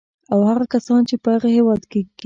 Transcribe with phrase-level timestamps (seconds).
[0.31, 2.01] او هغه کسان چې په هغه هېواد کې